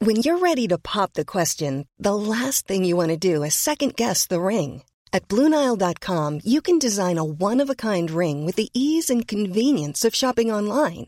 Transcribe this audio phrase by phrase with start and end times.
[0.05, 3.53] When you're ready to pop the question, the last thing you want to do is
[3.53, 4.83] second guess the ring.
[5.11, 10.53] At BlueNile.com you can design a one-of-a-kind ring with the ease and convenience of shopping
[10.53, 11.07] online.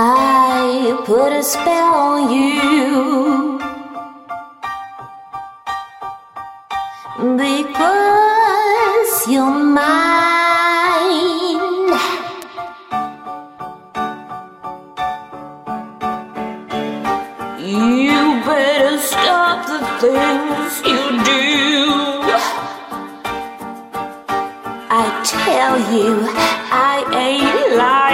[0.00, 3.58] I put a spell on you.
[7.36, 9.88] Because you're mine.
[17.58, 21.42] You better stop the things you do.
[24.90, 26.10] I tell you,
[26.70, 28.07] I ain't lying,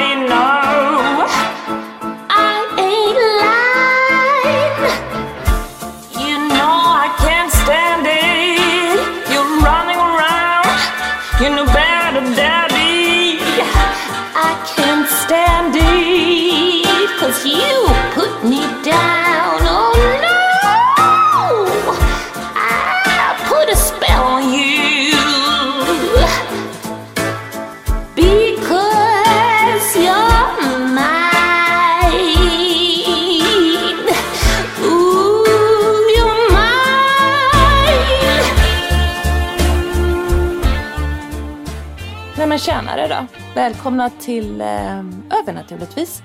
[42.64, 43.39] tjänare tjenare då.
[43.55, 44.98] Välkomna till eh,
[45.41, 46.23] Övernaturligtvis.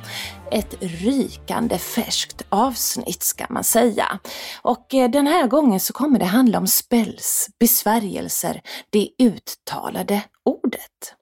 [0.51, 4.19] Ett rykande färskt avsnitt ska man säga.
[4.61, 11.15] Och eh, den här gången så kommer det handla om spells, besvärjelser, det uttalade ordet.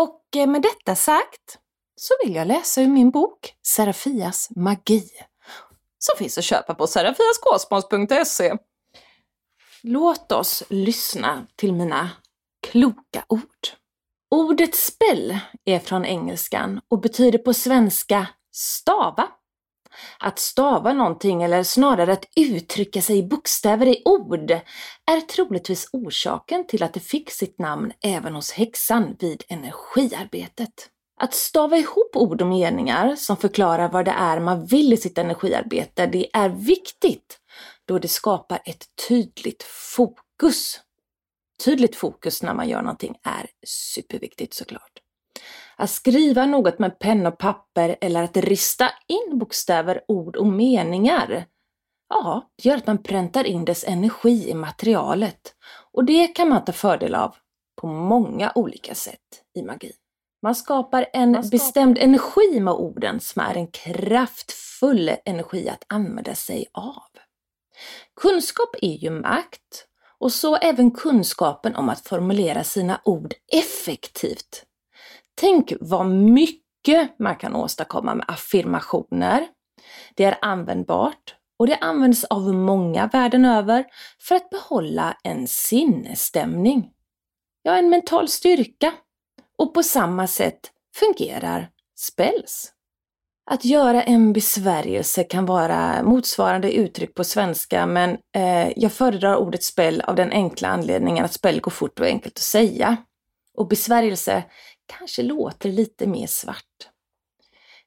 [0.00, 1.58] Och eh, med detta sagt
[1.96, 5.10] så vill jag läsa ur min bok Serafias magi.
[5.98, 8.56] Som finns att köpa på serafiaskosmos.se.
[9.82, 12.10] Låt oss lyssna till mina
[12.66, 13.79] kloka ord.
[14.30, 19.28] Ordet spell är från engelskan och betyder på svenska stava.
[20.18, 24.50] Att stava någonting, eller snarare att uttrycka sig i bokstäver i ord,
[25.10, 30.88] är troligtvis orsaken till att det fick sitt namn även hos häxan vid energiarbetet.
[31.20, 35.18] Att stava ihop ord och meningar som förklarar vad det är man vill i sitt
[35.18, 37.38] energiarbete, det är viktigt
[37.84, 40.80] då det skapar ett tydligt fokus
[41.64, 44.92] tydligt fokus när man gör någonting är superviktigt såklart.
[45.76, 51.46] Att skriva något med penna och papper eller att rista in bokstäver, ord och meningar,
[52.08, 55.54] ja, det gör att man präntar in dess energi i materialet
[55.92, 57.34] och det kan man ta fördel av
[57.80, 59.92] på många olika sätt i magi.
[60.42, 65.84] Man skapar en Man skapar- bestämd energi med orden som är en kraftfull energi att
[65.86, 67.02] använda sig av.
[68.20, 69.86] Kunskap är ju makt
[70.20, 74.64] och så även kunskapen om att formulera sina ord effektivt.
[75.34, 79.46] Tänk vad mycket man kan åstadkomma med affirmationer.
[80.14, 83.84] Det är användbart och det används av många världen över
[84.18, 86.90] för att behålla en sinnesstämning.
[87.62, 88.92] Ja, en mental styrka.
[89.58, 90.60] Och på samma sätt
[90.94, 92.72] fungerar spells.
[93.52, 99.64] Att göra en besvärjelse kan vara motsvarande uttryck på svenska men eh, jag föredrar ordet
[99.64, 102.96] spell av den enkla anledningen att spell går fort och enkelt att säga.
[103.54, 104.44] Och besvärjelse
[104.86, 106.88] kanske låter lite mer svart.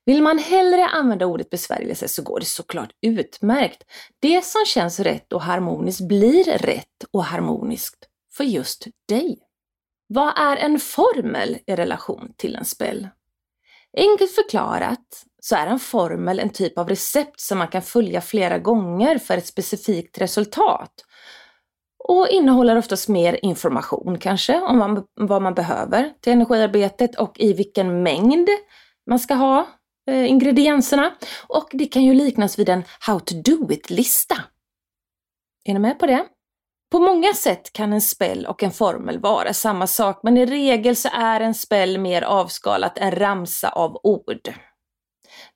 [0.06, 3.84] Vill man hellre använda ordet besvärjelse så går det såklart utmärkt.
[4.20, 9.40] Det som känns rätt och harmoniskt blir rätt och harmoniskt för just dig.
[10.08, 13.08] Vad är en formel i relation till en spell?
[13.98, 18.60] Enkelt förklarat så är en formel en typ av recept som man kan följa flera
[18.60, 20.92] gånger för ett specifikt resultat.
[22.08, 27.40] Och innehåller oftast mer information kanske om vad man, vad man behöver till energiarbetet och
[27.40, 28.50] i vilken mängd
[29.10, 29.68] man ska ha
[30.10, 31.12] eh, ingredienserna.
[31.48, 34.36] Och det kan ju liknas vid en How to do it-lista.
[35.66, 36.26] Är ni med på det?
[36.92, 40.96] På många sätt kan en spell och en formel vara samma sak, men i regel
[40.96, 44.54] så är en spell mer avskalat en ramsa av ord.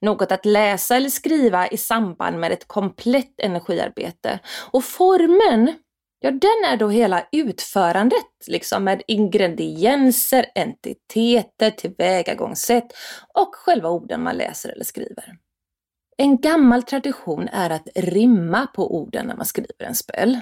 [0.01, 4.39] Något att läsa eller skriva i samband med ett komplett energiarbete.
[4.71, 5.73] Och formen,
[6.19, 12.93] ja den är då hela utförandet, liksom med ingredienser, entiteter, tillvägagångssätt
[13.33, 15.37] och själva orden man läser eller skriver.
[16.17, 20.39] En gammal tradition är att rimma på orden när man skriver en spel.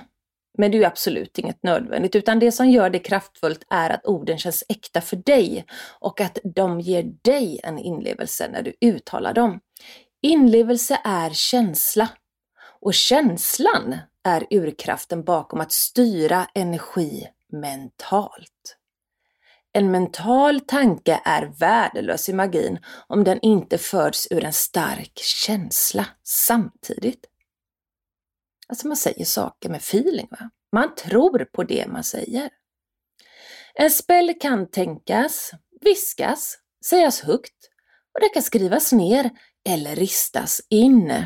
[0.58, 4.06] Men det är ju absolut inget nödvändigt, utan det som gör det kraftfullt är att
[4.06, 5.66] orden känns äkta för dig
[6.00, 9.60] och att de ger dig en inlevelse när du uttalar dem.
[10.22, 12.10] Inlevelse är känsla
[12.82, 18.78] och känslan är urkraften bakom att styra energi mentalt.
[19.74, 26.06] En mental tanke är värdelös i magin om den inte föds ur en stark känsla
[26.24, 27.26] samtidigt.
[28.70, 30.28] Alltså man säger saker med feeling.
[30.32, 30.50] Va?
[30.72, 32.50] Man tror på det man säger.
[33.74, 35.52] En spell kan tänkas,
[35.82, 37.70] viskas, sägas högt
[38.14, 39.30] och det kan skrivas ner
[39.70, 41.26] eller ristas in.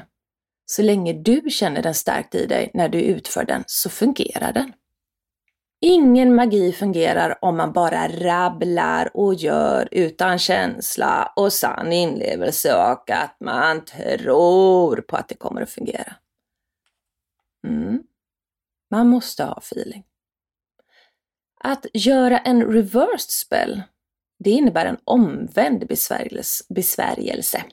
[0.65, 4.74] Så länge du känner den starkt i dig när du utför den så fungerar den.
[5.81, 13.09] Ingen magi fungerar om man bara rabblar och gör utan känsla och sann inlevelse och
[13.12, 16.15] att man tror på att det kommer att fungera.
[17.68, 18.04] Mm.
[18.92, 20.04] Man måste ha feeling.
[21.62, 23.84] Att göra en reversed spell,
[24.40, 25.88] det innebär en omvänd
[26.70, 27.66] besvärjelse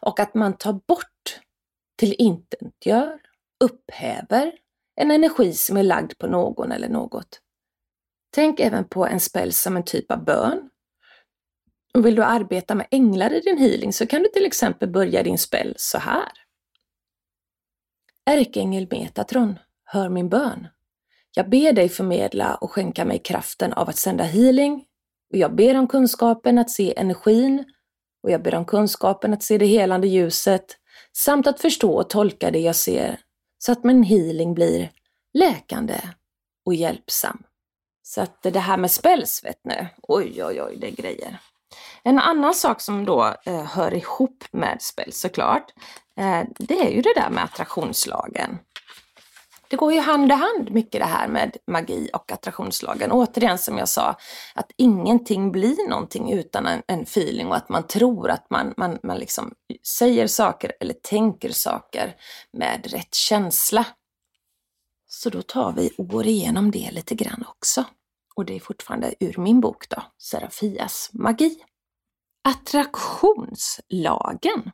[0.00, 1.40] och att man tar bort,
[1.96, 2.14] till
[2.84, 3.20] gör,
[3.64, 4.52] upphäver
[4.96, 7.40] en energi som är lagd på någon eller något.
[8.30, 10.70] Tänk även på en spell som en typ av bön.
[11.94, 15.22] Och vill du arbeta med änglar i din healing så kan du till exempel börja
[15.22, 16.32] din spell så här.
[18.26, 20.68] Ärkeängel Metatron, hör min bön.
[21.34, 24.84] Jag ber dig förmedla och skänka mig kraften av att sända healing
[25.32, 27.64] och jag ber om kunskapen att se energin
[28.22, 30.76] och jag ber om kunskapen att se det helande ljuset
[31.12, 33.20] samt att förstå och tolka det jag ser
[33.58, 34.90] så att min healing blir
[35.34, 36.00] läkande
[36.66, 37.42] och hjälpsam.
[38.02, 41.40] Så att det här med spells, vet ni, oj oj oj, det är grejer.
[42.02, 45.72] En annan sak som då eh, hör ihop med spel såklart,
[46.16, 48.58] eh, det är ju det där med attraktionslagen.
[49.70, 53.12] Det går ju hand i hand mycket det här med magi och attraktionslagen.
[53.12, 54.16] Återigen som jag sa,
[54.54, 58.98] att ingenting blir någonting utan en, en feeling och att man tror att man, man,
[59.02, 59.54] man liksom
[59.86, 62.16] säger saker eller tänker saker
[62.52, 63.86] med rätt känsla.
[65.08, 67.84] Så då tar vi och går igenom det lite grann också.
[68.40, 71.64] Och det är fortfarande ur min bok då, Serafias magi.
[72.48, 74.70] Attraktionslagen.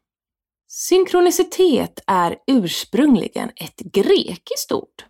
[0.69, 5.05] Synkronicitet är ursprungligen ett grekiskt ord.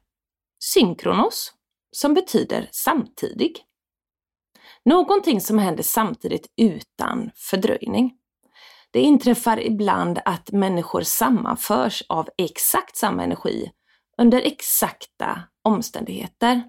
[0.58, 1.52] Synkronos,
[1.96, 3.64] som betyder samtidig.
[4.84, 8.12] Någonting som händer samtidigt utan fördröjning.
[8.90, 13.70] Det inträffar ibland att människor sammanförs av exakt samma energi
[14.18, 16.62] under exakta omständigheter.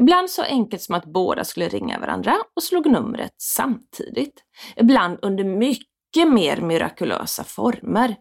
[0.00, 4.42] Ibland så enkelt som att båda skulle ringa varandra och slog numret samtidigt.
[4.76, 8.16] Ibland under mycket mer mirakulösa former.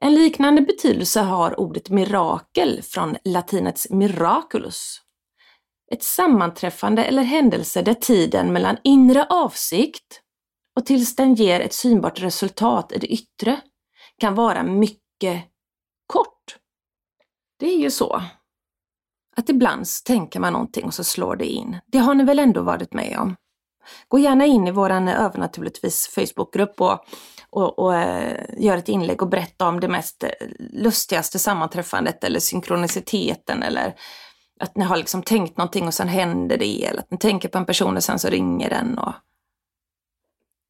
[0.00, 5.00] En liknande betydelse har ordet mirakel från latinets miraculus.
[5.92, 10.20] Ett sammanträffande eller händelse där tiden mellan inre avsikt
[10.76, 13.60] och tills den ger ett synbart resultat i det yttre
[14.18, 15.44] kan vara mycket
[16.06, 16.56] kort.
[17.58, 18.22] Det är ju så
[19.36, 21.78] att ibland så tänker man någonting och så slår det in.
[21.86, 23.36] Det har ni väl ändå varit med om?
[24.08, 27.04] Gå gärna in i vår eh, övernaturligtvis Facebookgrupp och,
[27.50, 32.40] och, och äh, gör ett inlägg och berätta om det mest eh, lustigaste sammanträffandet eller
[32.40, 33.94] synkroniciteten eller
[34.60, 37.58] att ni har liksom tänkt någonting och sen händer det eller att ni tänker på
[37.58, 38.98] en person och sen så ringer den.
[38.98, 39.12] Och,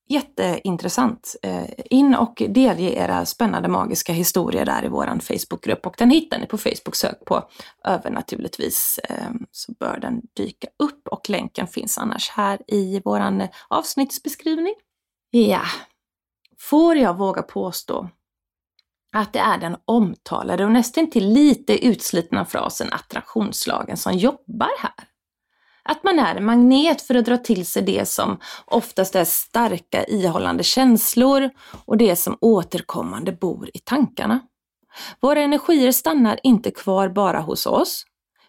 [0.09, 1.37] Jätteintressant.
[1.43, 6.39] Eh, in och delge era spännande magiska historier där i vår Facebookgrupp och den hittar
[6.39, 6.97] ni på Facebook.
[6.97, 7.49] Sök på
[7.85, 14.75] övernaturligtvis eh, så bör den dyka upp och länken finns annars här i vår avsnittsbeskrivning.
[15.31, 15.63] Ja,
[16.59, 18.09] får jag våga påstå
[19.17, 25.14] att det är den omtalade och nästan till lite utslitna frasen attraktionslagen som jobbar här.
[25.89, 30.05] Att man är en magnet för att dra till sig det som oftast är starka
[30.05, 31.51] ihållande känslor
[31.87, 34.41] och det som återkommande bor i tankarna.
[35.21, 38.05] Våra energier stannar inte kvar bara hos oss.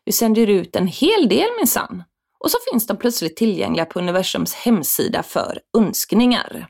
[0.06, 2.04] Vi sänder ut en hel del minsann.
[2.40, 6.68] Och så finns de plötsligt tillgängliga på universums hemsida för önskningar.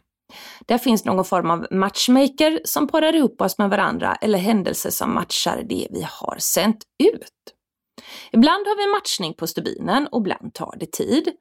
[0.66, 5.14] Där finns någon form av matchmaker som parar ihop oss med varandra eller händelser som
[5.14, 7.55] matchar det vi har sänt ut.
[8.32, 11.32] Ibland har vi matchning på stubinen och ibland tar det tid.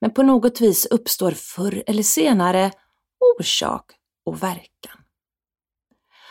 [0.00, 2.70] Men på något vis uppstår förr eller senare
[3.38, 3.84] orsak
[4.24, 4.96] och verkan.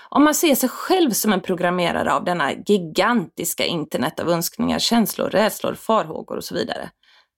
[0.10, 5.30] Om man ser sig själv som en programmerare av denna gigantiska internet av önskningar, känslor,
[5.30, 6.90] rädslor, farhågor och så vidare,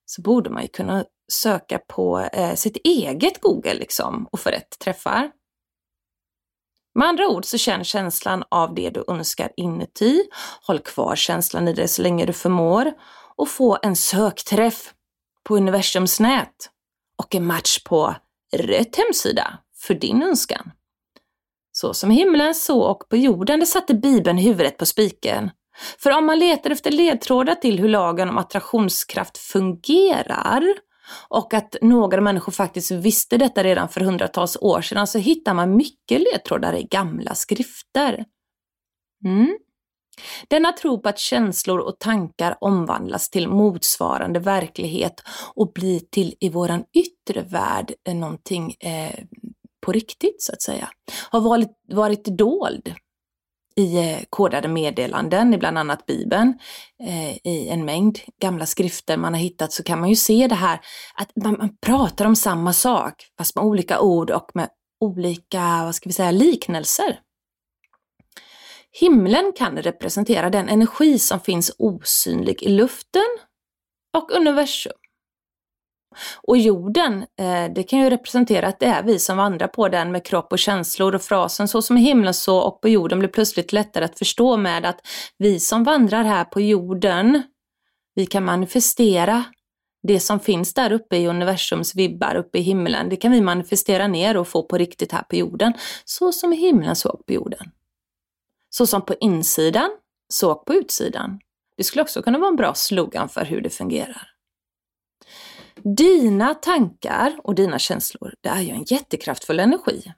[0.04, 4.78] så borde man ju kunna söka på eh, sitt eget Google liksom och få rätt
[4.78, 5.30] träffar.
[6.94, 10.22] Med andra ord så känn känslan av det du önskar inuti,
[10.66, 12.92] håll kvar känslan i det så länge du förmår
[13.36, 14.92] och få en sökträff
[15.44, 16.70] på universums nät
[17.18, 18.14] och en match på
[18.56, 20.70] rätt hemsida för din önskan.
[21.72, 25.50] Så som himlen så och på jorden, det satte Bibeln huvudet på spiken.
[25.98, 30.64] För om man letar efter ledtrådar till hur lagen om attraktionskraft fungerar
[31.28, 35.76] och att några människor faktiskt visste detta redan för hundratals år sedan så hittar man
[35.76, 38.24] mycket ledtrådar i gamla skrifter.
[39.24, 39.58] Mm.
[40.48, 45.22] Denna tro på att känslor och tankar omvandlas till motsvarande verklighet
[45.54, 49.24] och blir till i våran yttre värld någonting eh,
[49.80, 50.88] på riktigt så att säga,
[51.30, 52.94] har varit, varit dold
[53.76, 56.58] i eh, kodade meddelanden i bland annat Bibeln,
[57.02, 60.54] eh, i en mängd gamla skrifter man har hittat så kan man ju se det
[60.54, 60.80] här
[61.14, 64.68] att man, man pratar om samma sak fast med olika ord och med
[65.00, 67.20] olika, vad ska vi säga, liknelser.
[69.00, 73.38] Himlen kan representera den energi som finns osynlig i luften
[74.16, 75.01] och universum.
[76.42, 80.12] Och jorden, eh, det kan ju representera att det är vi som vandrar på den
[80.12, 83.28] med kropp och känslor och frasen så som i himlen så och på jorden blir
[83.28, 85.00] plötsligt lättare att förstå med att
[85.38, 87.42] vi som vandrar här på jorden,
[88.14, 89.44] vi kan manifestera
[90.02, 94.06] det som finns där uppe i universums vibbar uppe i himlen, det kan vi manifestera
[94.06, 95.72] ner och få på riktigt här på jorden,
[96.04, 97.70] så som i himlen så och på jorden.
[98.70, 99.90] Så som på insidan,
[100.28, 101.40] så och på utsidan.
[101.76, 104.28] Det skulle också kunna vara en bra slogan för hur det fungerar.
[105.76, 110.12] Dina tankar och dina känslor, det är ju en jättekraftfull energi.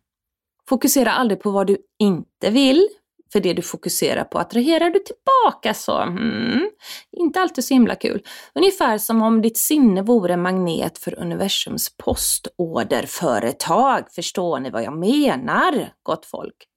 [0.69, 2.89] Fokusera aldrig på vad du inte vill,
[3.33, 6.71] för det du fokuserar på attraherar du tillbaka så, mm,
[7.13, 8.23] inte alltid så himla kul.
[8.55, 14.11] Ungefär som om ditt sinne vore en magnet för universums postorderföretag.
[14.11, 16.69] Förstår ni vad jag menar, gott folk?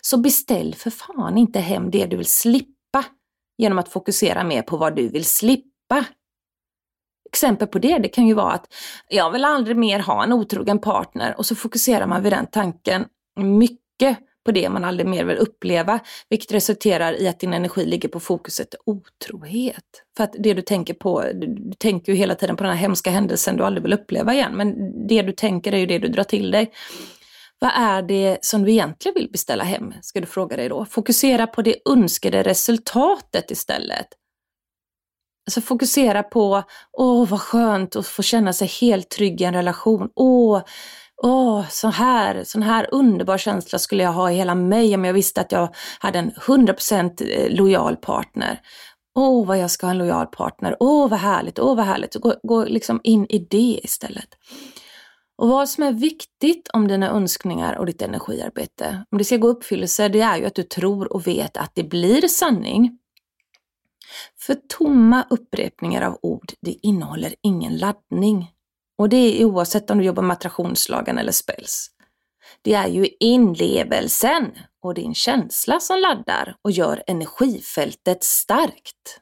[0.00, 3.04] Så beställ för fan inte hem det du vill slippa
[3.58, 6.04] genom att fokusera mer på vad du vill slippa
[7.34, 8.66] exempel på det, det kan ju vara att
[9.08, 13.04] jag vill aldrig mer ha en otrogen partner och så fokuserar man vid den tanken
[13.36, 18.08] mycket på det man aldrig mer vill uppleva, vilket resulterar i att din energi ligger
[18.08, 19.84] på fokuset otrohet.
[20.16, 23.10] För att det du tänker på, du tänker ju hela tiden på den här hemska
[23.10, 24.74] händelsen du aldrig vill uppleva igen, men
[25.06, 26.72] det du tänker är ju det du drar till dig.
[27.58, 30.84] Vad är det som du egentligen vill beställa hem, ska du fråga dig då.
[30.84, 34.06] Fokusera på det önskade resultatet istället.
[35.46, 40.08] Alltså fokusera på, åh vad skönt att få känna sig helt trygg i en relation.
[40.14, 40.62] Åh,
[41.22, 45.12] åh så här, sån här underbar känsla skulle jag ha i hela mig om jag
[45.12, 48.60] visste att jag hade en 100% eh, lojal partner.
[49.14, 52.14] Åh vad jag ska ha en lojal partner, åh vad härligt, åh vad härligt.
[52.14, 54.28] Gå, gå liksom in i det istället.
[55.36, 59.48] Och vad som är viktigt om dina önskningar och ditt energiarbete, om det ska gå
[59.48, 62.98] uppfyllelse, det är ju att du tror och vet att det blir sanning.
[64.40, 68.50] För tomma upprepningar av ord, det innehåller ingen laddning.
[68.98, 71.90] Och det är oavsett om du jobbar med attraktionslagen eller spells.
[72.62, 74.52] Det är ju inlevelsen
[74.82, 79.20] och din känsla som laddar och gör energifältet starkt.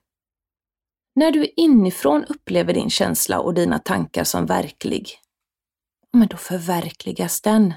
[1.15, 5.19] När du inifrån upplever din känsla och dina tankar som verklig,
[6.13, 7.75] men då förverkligas den.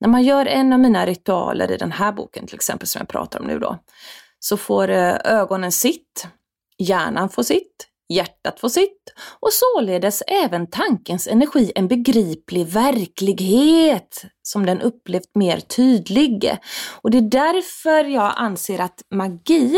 [0.00, 3.08] När man gör en av mina ritualer i den här boken till exempel som jag
[3.08, 3.78] pratar om nu då,
[4.44, 6.26] så får eh, ögonen sitt,
[6.78, 14.66] hjärnan får sitt, hjärtat får sitt och således även tankens energi en begriplig verklighet som
[14.66, 16.56] den upplevt mer tydlig.
[17.02, 19.76] Och det är därför jag anser att magi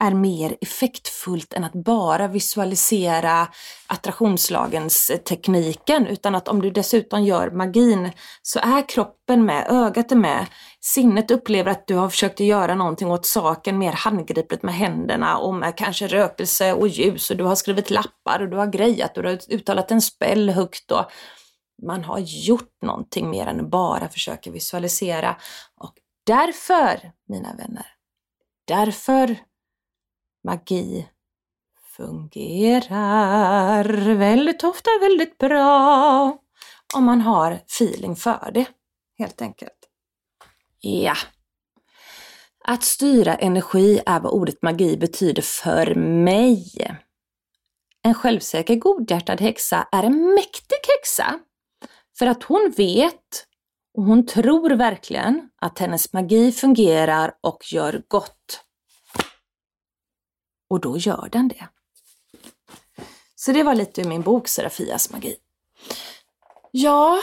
[0.00, 3.48] är mer effektfullt än att bara visualisera
[3.86, 8.10] attraktionslagens eh, tekniken utan att om du dessutom gör magin
[8.42, 10.46] så är kroppen med, ögat är med,
[10.80, 15.54] sinnet upplever att du har försökt göra någonting åt saken mer handgripligt med händerna och
[15.54, 19.22] med kanske rökelse och ljus och du har skrivit lappar och du har grejat och
[19.22, 21.04] du har uttalat en spell högt och
[21.82, 25.36] man har gjort någonting mer än bara försöka visualisera.
[25.76, 25.94] Och
[26.26, 27.86] därför, mina vänner,
[28.66, 29.36] därför
[30.44, 31.08] magi
[31.96, 36.38] fungerar väldigt ofta väldigt bra
[36.94, 38.66] om man har feeling för det,
[39.18, 39.88] helt enkelt.
[40.80, 41.16] Ja.
[42.64, 46.66] Att styra energi är vad ordet magi betyder för mig.
[48.02, 51.38] En självsäker godhjärtad häxa är en mäktig häxa
[52.18, 53.46] för att hon vet
[53.94, 58.64] Och hon tror verkligen att hennes magi fungerar och gör gott.
[60.70, 61.68] Och då gör den det.
[63.34, 65.36] Så det var lite ur min bok Serafias magi.
[66.70, 67.20] Ja,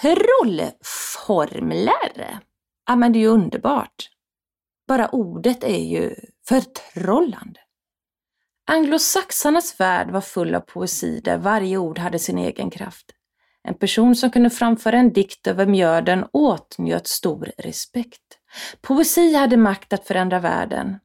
[0.00, 2.40] trollformler.
[2.86, 4.10] Ja men det är ju underbart.
[4.86, 6.14] Bara ordet är ju
[6.48, 7.60] förtrollande.
[8.66, 13.06] Anglosaxarnas värld var full av poesi där varje ord hade sin egen kraft.
[13.62, 18.38] En person som kunde framföra en dikt över mjöden åtnjöt stor respekt.
[18.80, 20.98] Poesi hade makt att förändra världen.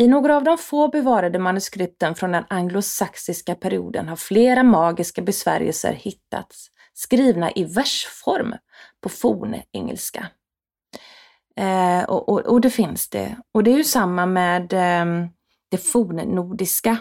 [0.00, 5.92] I några av de få bevarade manuskripten från den anglosaxiska perioden har flera magiska besvärjelser
[5.92, 8.54] hittats, skrivna i versform
[9.02, 10.26] på fornengelska.
[11.56, 13.36] Eh, och, och, och, det finns det.
[13.54, 15.26] Och det är ju samma med eh,
[15.70, 16.98] det fornnordiska.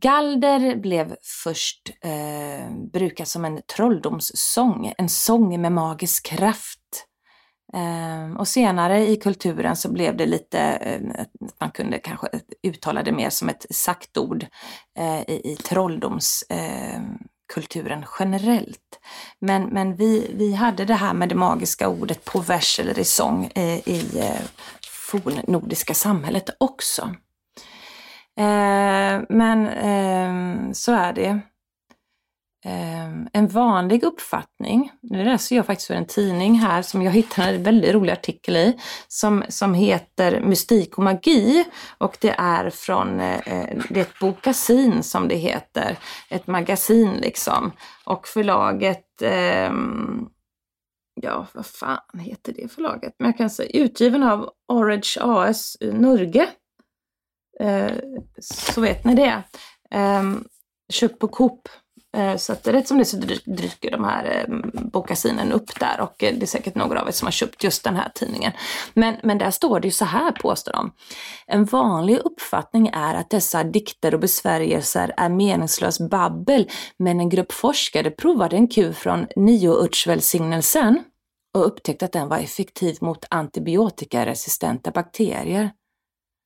[0.00, 6.79] Galder blev först eh, brukat som en trolldomssång, en sång med magisk kraft.
[7.72, 11.28] Ehm, och senare i kulturen så blev det lite, eh, att
[11.60, 12.28] man kunde kanske
[12.62, 14.46] uttala det mer som ett sagt ord
[14.98, 19.00] eh, i, i trolldomskulturen ehm, generellt.
[19.38, 23.04] Men, men vi, vi hade det här med det magiska ordet på vers eller i
[23.04, 24.30] sång eh, i
[25.10, 27.14] fornnordiska samhället också.
[28.36, 31.40] Ehm, men så är det.
[32.64, 37.48] Eh, en vanlig uppfattning, nu läser jag faktiskt ur en tidning här som jag hittade
[37.48, 41.64] en väldigt rolig artikel i, som, som heter Mystik och magi
[41.98, 45.98] och det är från, eh, eh det är ett bokasin som det heter,
[46.30, 47.72] ett magasin liksom.
[48.04, 50.28] Och förlaget ehm,
[51.22, 53.14] ja, vad fan heter det förlaget?
[53.18, 56.48] Men jag kan säga utgiven av Orage AS Norge.
[57.60, 57.92] Eh,
[58.40, 59.42] så vet ni det.
[59.90, 60.22] Eh,
[60.92, 61.68] köpt på Coop.
[62.16, 66.22] Eh, så att rätt som det så dyker de här eh, bokasinen upp där och
[66.22, 68.52] eh, det är säkert några av er som har köpt just den här tidningen.
[68.94, 70.92] Men, men där står det ju så här påstår de.
[71.46, 77.52] En vanlig uppfattning är att dessa dikter och besvärjelser är meningslös babbel men en grupp
[77.52, 81.04] forskare provade en kur från nioörtsvälsignelsen
[81.54, 85.70] och upptäckte att den var effektiv mot antibiotikaresistenta bakterier.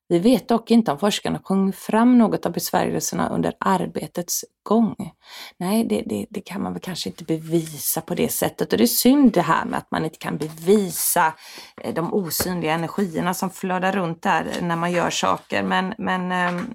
[0.09, 5.13] Vi vet dock inte om forskarna kom fram något av besvärjelserna under arbetets gång.
[5.57, 8.85] Nej, det, det, det, kan man väl kanske inte bevisa på det sättet och det
[8.85, 11.35] är synd det här med att man inte kan bevisa
[11.81, 15.63] eh, de osynliga energierna som flödar runt där när man gör saker.
[15.63, 16.67] Men, men ehm,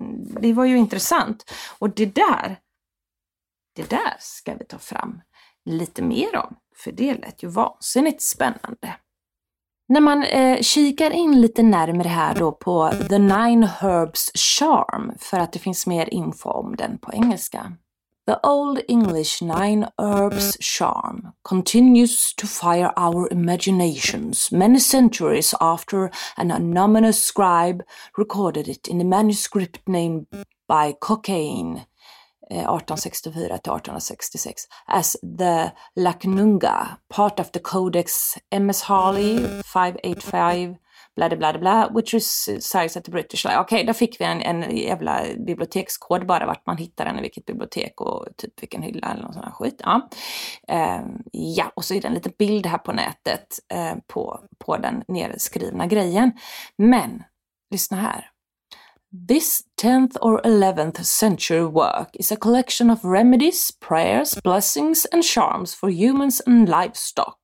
[0.41, 2.59] det var ju intressant och det där,
[3.75, 5.21] det där ska vi ta fram
[5.65, 8.95] lite mer om, för det lät ju vansinnigt spännande.
[9.91, 15.37] När man eh, kikar in lite närmare här då på The Nine Herbs Charm, för
[15.39, 17.71] att det finns mer info om den på engelska.
[18.27, 26.51] The Old English Nine Herbs Charm continues to fire our imaginations many centuries after an
[26.51, 27.83] anonymous scribe
[28.17, 30.27] recorded it in a manuscript named
[30.67, 31.81] by Cocaine
[32.51, 40.75] Eh, 1864 till 1866 as the Laknunga, part of the Codex MS Harley 585
[41.15, 43.63] bla bla bla which resides at the British Library.
[43.63, 47.21] Okej, okay, där fick vi en, en jävla bibliotekskod bara vart man hittar den i
[47.21, 49.81] vilket bibliotek och typ vilken hylla eller någon sån här skit.
[49.83, 50.09] Ja,
[51.01, 54.77] um, ja och så är det en liten bild här på nätet uh, på, på
[54.77, 56.31] den nedskrivna grejen.
[56.77, 57.23] Men,
[57.71, 58.31] lyssna här.
[59.11, 65.73] This 10th or 11th century work is a collection of remedies, prayers, blessings and charms
[65.73, 67.37] for humans and livestock.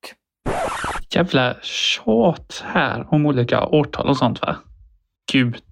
[1.09, 4.55] Jävla tjat här om olika årtal och sånt va?
[5.31, 5.63] Gud.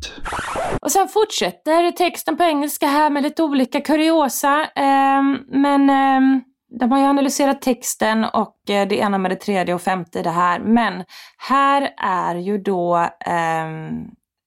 [0.81, 4.61] Och sen fortsätter texten på engelska här med lite olika kuriosa.
[4.75, 6.41] Eh, men eh,
[6.79, 10.23] de har ju analyserat texten och eh, det ena med det tredje och femte i
[10.23, 10.59] det här.
[10.59, 11.03] Men
[11.37, 13.67] här är ju då eh,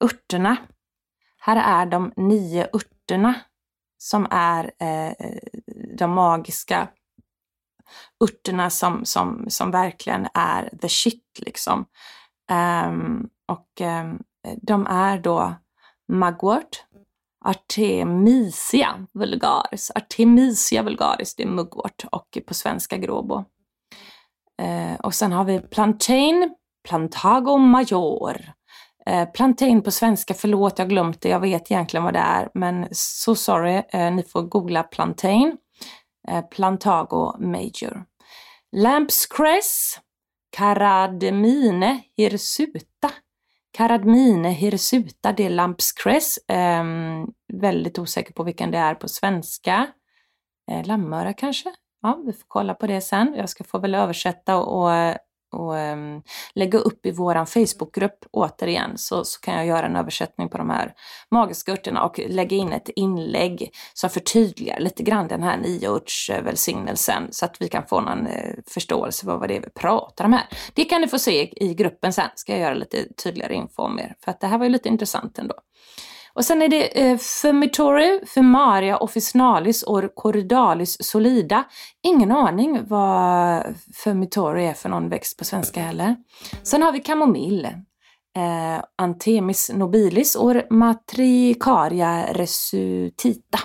[0.04, 0.56] örterna
[1.46, 3.34] här är de nio örterna
[3.98, 5.12] som är eh,
[5.98, 6.88] de magiska
[8.24, 11.86] örterna som, som, som verkligen är the shit liksom.
[12.86, 14.22] Um, och um,
[14.62, 15.54] de är då
[16.08, 16.84] mugwort,
[17.44, 19.90] Artemisia vulgaris.
[19.94, 23.44] Artemisia vulgaris, det är mugwort och på svenska gråbo.
[24.62, 26.54] Uh, och sen har vi plantain,
[26.88, 28.52] plantago major,
[29.06, 32.48] Eh, plantain på svenska, förlåt jag har glömt det, jag vet egentligen vad det är,
[32.54, 35.56] men so sorry, eh, ni får googla plantain.
[36.28, 38.04] Eh, Plantago major.
[38.76, 40.00] Lampscress,
[40.56, 43.10] Caradmine hirsuta.
[43.76, 46.38] Caradmine hirsuta, det är lampscress.
[46.38, 46.84] Eh,
[47.52, 49.86] väldigt osäker på vilken det är på svenska.
[50.70, 51.74] Eh, lammöra kanske?
[52.02, 53.34] Ja, vi får kolla på det sen.
[53.36, 54.90] Jag ska få väl översätta och,
[55.52, 56.22] och um,
[56.54, 60.70] lägga upp i våran Facebookgrupp återigen så, så kan jag göra en översättning på de
[60.70, 60.94] här
[61.30, 67.44] magiska örterna och lägga in ett inlägg som förtydligar lite grann den här nioörtsvälsignelsen så
[67.44, 70.46] att vi kan få någon uh, förståelse för vad det är vi pratar om här.
[70.74, 73.98] Det kan ni få se i gruppen sen, ska jag göra lite tydligare info om
[73.98, 75.54] er, för att det här var ju lite intressant ändå.
[76.36, 81.64] Och sen är det eh, Fumitori, Fumaria officinalis och Cordalis solida.
[82.02, 86.16] Ingen aning vad Fumitori är för någon växt på svenska heller.
[86.62, 87.64] Sen har vi kamomill.
[88.36, 93.58] Eh, Antemis nobilis och Matricaria resutita.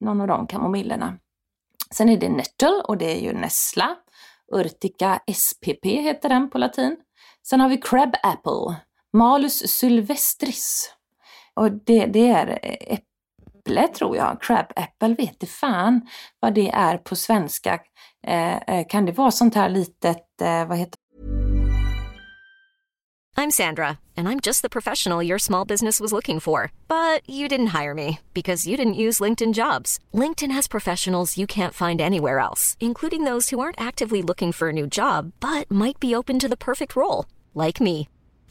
[0.00, 1.18] Någon av de kamomillerna.
[1.90, 3.96] Sen är det nettle och det är ju nässla.
[4.52, 6.96] Urtica spp heter den på latin.
[7.48, 8.76] Sen har vi crab apple.
[9.12, 10.95] Malus sylvestris.
[11.56, 12.58] Och det, det är
[13.66, 16.00] äpple tror jag, crab apple, vet det fan
[16.40, 17.80] vad det är på svenska.
[18.26, 20.96] Eh, eh, kan det vara sånt här litet, eh, vad heter
[23.38, 26.72] I'm Sandra, and I'm just the professional your small business was looking for.
[26.88, 29.98] But you didn't hire me because you didn't use LinkedIn jobs.
[30.14, 34.70] LinkedIn has professionals you can't find anywhere else, including those who aren't actively looking for
[34.70, 38.08] a new job but might be open to the perfect role, like me.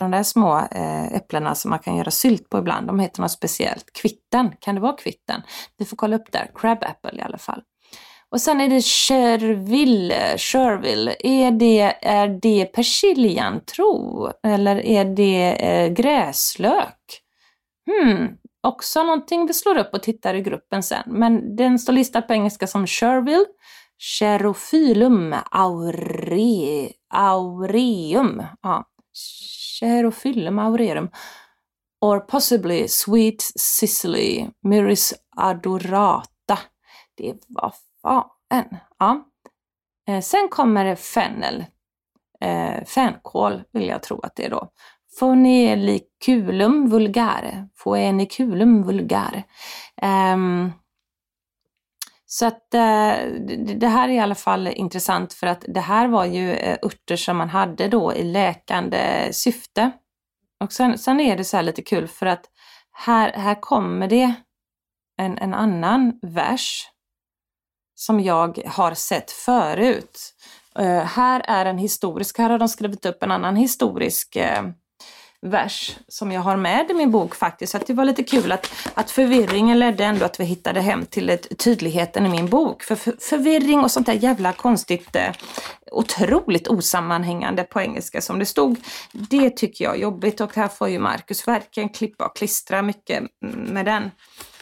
[0.00, 3.30] De där små eh, äpplena som man kan göra sylt på ibland, de heter något
[3.30, 3.92] speciellt.
[3.92, 5.42] Kvitten, kan det vara kvitten?
[5.76, 6.50] Vi får kolla upp där.
[6.54, 7.62] Crab apple i alla fall.
[8.30, 11.16] Och sen är det Cherville, Cherville.
[11.20, 14.28] Är det, är det persiljan tro?
[14.46, 17.22] Eller är det eh, gräslök?
[17.86, 18.28] Hmm,
[18.62, 21.02] också någonting vi slår upp och tittar i gruppen sen.
[21.06, 23.46] Men den står listad på engelska som Cherville.
[23.98, 28.42] Cherophyllum aure, aureum.
[28.62, 28.84] Ja.
[29.80, 31.10] Cherophyllum aureum.
[32.00, 36.58] Or possibly Sweet Sicily, Myris adorata.
[37.16, 38.76] Det var fan.
[38.98, 39.26] Ja.
[40.08, 41.64] Eh, sen kommer det fennel.
[42.40, 44.70] Eh, fänkål vill jag tro att det är då.
[45.18, 47.68] Fonelikulum vulgare.
[47.76, 49.44] Foeniculum vulgare.
[50.32, 50.72] Um,
[52.32, 53.16] så att eh,
[53.76, 57.16] det här är i alla fall intressant för att det här var ju eh, örter
[57.16, 59.90] som man hade då i läkande syfte.
[60.64, 62.44] Och sen, sen är det så här lite kul för att
[62.92, 64.34] här, här kommer det
[65.16, 66.88] en, en annan vers
[67.94, 70.34] som jag har sett förut.
[70.78, 74.70] Uh, här är en historisk, här har de skrivit upp en annan historisk uh,
[75.42, 77.72] vers som jag har med i min bok faktiskt.
[77.72, 81.30] Så det var lite kul att, att förvirringen ledde ändå att vi hittade hem till
[81.30, 82.82] ett, tydligheten i min bok.
[82.82, 85.32] För, för förvirring och sånt där jävla konstigt, eh,
[85.92, 88.76] otroligt osammanhängande på engelska som det stod,
[89.12, 93.22] det tycker jag är jobbigt och här får ju Marcus verkligen klippa och klistra mycket
[93.56, 94.10] med den.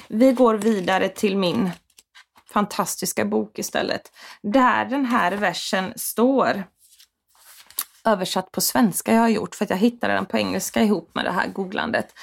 [0.08, 1.70] Vi går vidare till min
[2.52, 4.02] fantastiska bok istället.
[4.42, 6.64] Där den här versen står
[8.12, 11.24] översatt på svenska jag har gjort för att jag hittade den på engelska ihop med
[11.24, 12.14] det här googlandet.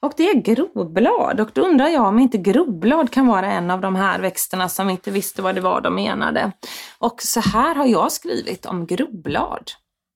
[0.00, 3.80] Och det är groblad och då undrar jag om inte groblad kan vara en av
[3.80, 6.52] de här växterna som inte visste vad det var de menade.
[6.98, 9.70] Och så här har jag skrivit om groblad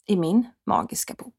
[0.06, 1.34] i min magiska bok.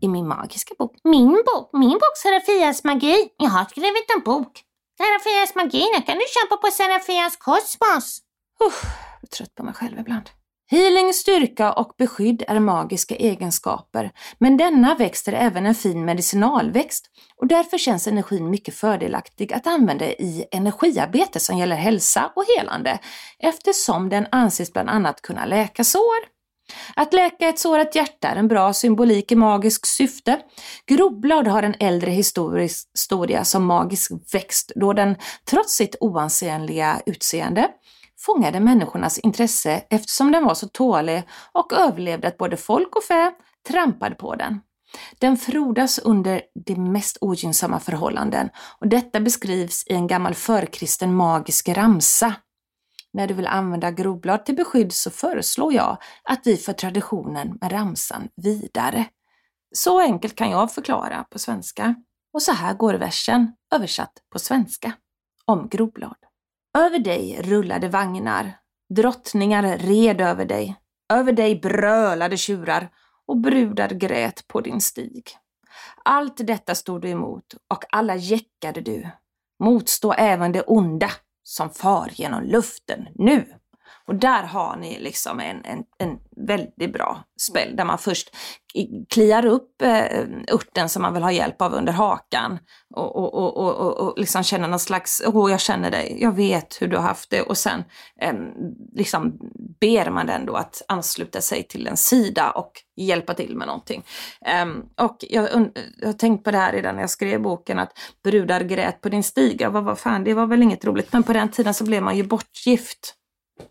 [0.00, 0.96] I min magiska bok?
[1.04, 1.70] Min bok?
[1.72, 3.28] Min bok Serafias magi?
[3.36, 4.62] Jag har skrivit en bok.
[4.98, 8.22] Serafias magi, nu kan du köpa på Serafias kosmos.
[8.64, 8.72] Uh,
[9.20, 10.30] jag är trött på mig själv ibland.
[10.74, 17.10] Healing, styrka och beskydd är magiska egenskaper, men denna växt är även en fin medicinalväxt
[17.36, 22.98] och därför känns energin mycket fördelaktig att använda i energiarbete som gäller hälsa och helande
[23.38, 26.34] eftersom den anses bland annat kunna läka sår.
[26.96, 30.40] Att läka ett sårat hjärta är en bra symbolik i magiskt syfte.
[30.86, 37.68] Groblad har en äldre historia som magisk växt då den trots sitt oansenliga utseende
[38.26, 43.32] fångade människornas intresse eftersom den var så tålig och överlevde att både folk och fä
[43.68, 44.60] trampade på den.
[45.18, 48.48] Den frodas under de mest ogynnsamma förhållanden
[48.80, 52.34] och detta beskrivs i en gammal förkristen magisk ramsa.
[53.12, 57.72] När du vill använda groblad till beskydd så föreslår jag att vi för traditionen med
[57.72, 59.06] ramsan vidare.
[59.74, 61.94] Så enkelt kan jag förklara på svenska.
[62.32, 64.92] Och så här går versen översatt på svenska
[65.44, 66.16] om groblad.
[66.78, 68.58] Över dig rullade vagnar,
[68.94, 70.76] drottningar red över dig,
[71.12, 72.88] över dig brölade tjurar
[73.26, 75.30] och brudar grät på din stig.
[76.04, 79.10] Allt detta stod du emot och alla jäckade du.
[79.64, 81.10] Motstå även det onda
[81.42, 83.54] som far genom luften nu.
[84.06, 88.30] Och där har ni liksom en, en, en väldigt bra spel där man först
[89.10, 92.58] kliar upp eh, urten som man vill ha hjälp av under hakan
[92.94, 96.32] och, och, och, och, och liksom känner någon slags, åh oh, jag känner dig, jag
[96.32, 97.84] vet hur du har haft det och sen
[98.20, 98.32] eh,
[98.92, 99.38] liksom
[99.80, 104.04] ber man den då att ansluta sig till en sida och hjälpa till med någonting.
[104.62, 107.92] Um, och jag, jag har tänkt på det här redan när jag skrev boken att
[108.24, 111.32] brudar grät på din stiga, vad, vad fan, det var väl inget roligt, men på
[111.32, 113.14] den tiden så blev man ju bortgift.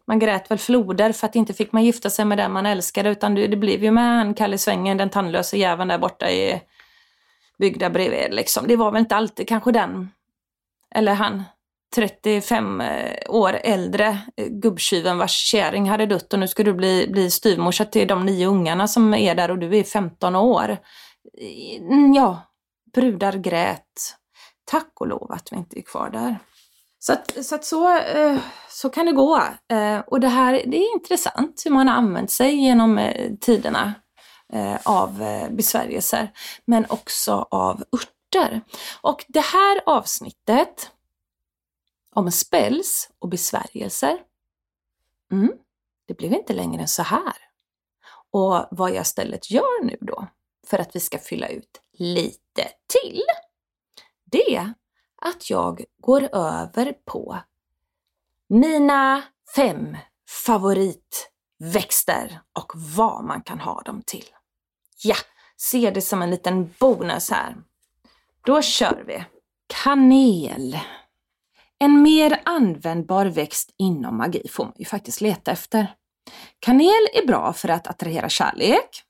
[0.08, 3.10] Man grät väl floder för att inte fick man gifta sig med den man älskade
[3.10, 6.62] utan det, det blev ju med han Kalle Svängen, den tandlösa jäveln där borta i
[7.58, 8.67] byggda bredvid liksom.
[8.67, 10.10] Det var väl inte alltid kanske den,
[10.96, 11.43] eller han
[11.96, 17.08] 35 eh, år äldre eh, gubbtjuven vars kärring hade dött och nu ska du bli,
[17.12, 20.78] bli styvmorsa till de nio ungarna som är där och du är 15 år.
[22.15, 22.41] Ja,
[22.93, 24.15] brudar grät.
[24.65, 26.38] Tack och lov att vi inte är kvar där.
[27.06, 28.39] Så, att, så, att så, eh,
[28.70, 29.44] så kan det gå.
[29.72, 33.94] Eh, och det här det är intressant hur man har använt sig genom eh, tiderna
[34.84, 35.18] av
[35.52, 36.32] besvärjelser,
[36.66, 38.62] men också av örter.
[39.02, 40.92] Och det här avsnittet
[42.13, 44.18] om spells och besvärjelser.
[45.32, 45.52] Mm,
[46.08, 47.36] det blev inte längre än så här.
[48.32, 50.28] Och vad jag istället gör nu då,
[50.68, 53.24] för att vi ska fylla ut lite till,
[54.26, 54.74] det
[55.25, 57.38] att jag går över på
[58.49, 59.23] mina
[59.55, 59.97] fem
[60.45, 64.25] favoritväxter och vad man kan ha dem till.
[65.03, 65.15] Ja,
[65.57, 67.55] se det som en liten bonus här.
[68.45, 69.25] Då kör vi!
[69.83, 70.79] Kanel.
[71.79, 75.95] En mer användbar växt inom magi får man ju faktiskt leta efter.
[76.59, 79.03] Kanel är bra för att attrahera kärlek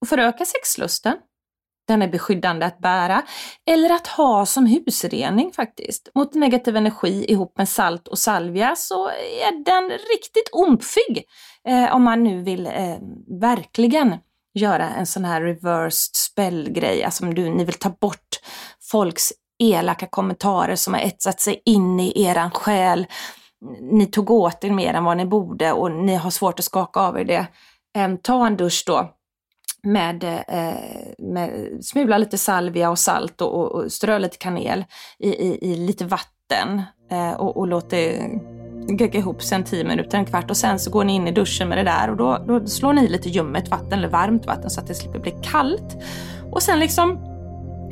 [0.00, 1.16] och föröka sexlusten.
[1.88, 3.22] Den är beskyddande att bära
[3.66, 6.08] eller att ha som husrening faktiskt.
[6.14, 11.24] Mot negativ energi ihop med salt och salvia så är den riktigt ompfig
[11.68, 12.96] eh, om man nu vill eh,
[13.40, 14.16] verkligen
[14.54, 18.40] göra en sån här reversed spell-grej, alltså om du, ni vill ta bort
[18.90, 23.06] folks elaka kommentarer som har etsat sig in i eran själ.
[23.80, 27.00] Ni tog åt er mer än vad ni borde och ni har svårt att skaka
[27.00, 27.46] av er det.
[27.96, 29.10] Ehm, ta en dusch då
[29.84, 30.74] med, eh,
[31.18, 34.84] med smula lite salvia och salt och, och strö lite kanel
[35.18, 38.30] i, i, i lite vatten eh, och, och låt det
[38.88, 41.32] gegga ihop sig en tio minuter, en kvart och sen så går ni in i
[41.32, 44.46] duschen med det där och då, då slår ni i lite ljummet vatten eller varmt
[44.46, 45.96] vatten så att det slipper bli kallt.
[46.52, 47.33] Och sen liksom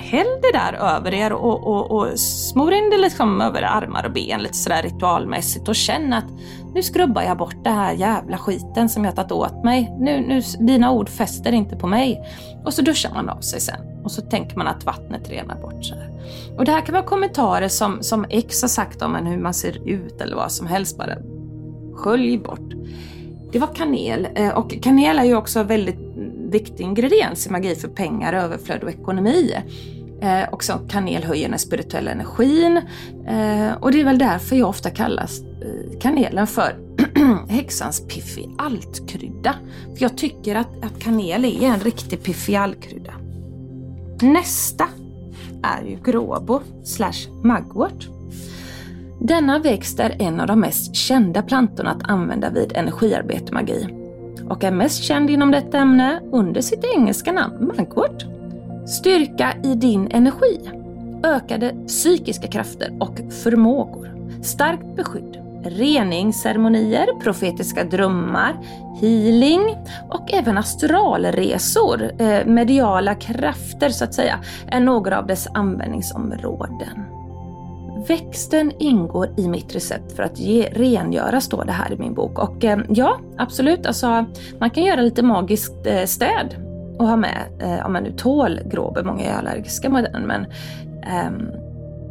[0.03, 4.12] häll det där över er och, och, och smor in det liksom över armar och
[4.12, 6.27] ben lite sådär ritualmässigt och känn att
[6.75, 9.97] nu skrubbar jag bort den här jävla skiten som jag tagit åt mig.
[9.99, 12.25] Nu, nu, dina ord fäster inte på mig.
[12.65, 15.85] Och så duschar man av sig sen och så tänker man att vattnet renar bort
[15.85, 16.11] så här.
[16.59, 19.55] Och det här kan vara kommentarer som, som X har sagt om en hur man
[19.55, 20.99] ser ut eller vad som helst.
[20.99, 21.17] Bara
[21.95, 22.73] skölj bort.
[23.53, 26.12] Det var kanel eh, och kanel är ju också väldigt
[26.53, 29.55] viktig ingrediens i magi för pengar, överflöd och ekonomi.
[30.23, 32.77] Eh, också kanel höjer den spirituella energin
[33.27, 36.77] eh, och det är väl därför jag ofta kallas eh, kanelen för
[37.49, 39.55] häxans piffi altkrydda.
[39.97, 43.12] För jag tycker att, att kanel är en riktig piffi altkrydda.
[44.23, 44.88] Nästa
[45.62, 48.09] är ju gråbo slash mugwort.
[49.21, 54.02] Denna växt är en av de mest kända plantorna att använda vid energiarbete magi
[54.49, 58.25] och är mest känd inom detta ämne under sitt engelska namn Mugwort.
[58.87, 60.71] Styrka i din energi,
[61.25, 64.09] ökade psykiska krafter och förmågor,
[64.43, 68.57] starkt beskydd, reningsceremonier, profetiska drömmar,
[69.01, 69.77] healing
[70.11, 77.22] och även astralresor, eh, mediala krafter så att säga, är några av dess användningsområden.
[78.09, 82.38] Växten ingår i mitt recept för att ge, rengöra, står det här i min bok.
[82.38, 84.25] Och eh, ja, absolut, alltså,
[84.59, 86.55] man kan göra lite magiskt eh, städ
[86.99, 89.03] och ha med eh, om man nu tål gråbe.
[89.03, 90.47] Många är allergiska mot den, men
[91.03, 91.49] ehm,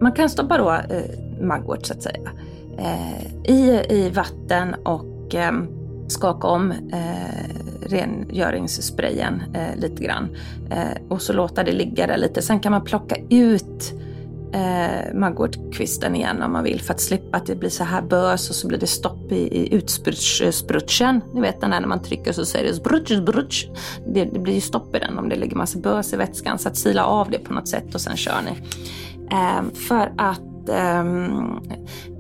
[0.02, 2.32] man kan stoppa då eh, magwort så att säga
[2.78, 5.68] eh, i, i vatten och ehm,
[6.08, 10.36] skaka om eh, rengöringssprayen eh, lite grann.
[10.70, 12.42] Eh, och så låta det ligga där lite.
[12.42, 13.94] Sen kan man plocka ut
[14.54, 18.50] eh, maggårdkvisten igen om man vill för att slippa att det blir så här bös
[18.50, 21.22] och så blir det stopp i, i utsprutschen.
[21.34, 23.68] Ni vet den där när man trycker så säger det sprutsch, sprutsch.
[24.14, 26.60] Det, det blir ju stopp i den om det ligger massa bös i vätskan.
[26.60, 28.52] Så att sila av det på något sätt och sen kör ni.
[29.32, 31.60] Eh, för att ehm,